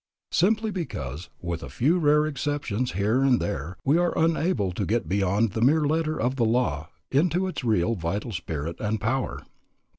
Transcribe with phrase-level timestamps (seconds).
[0.31, 5.07] Simply because, with a few rare exceptions here and there, we are unable to get
[5.07, 9.43] beyond the mere letter of the law into its real vital spirit and power.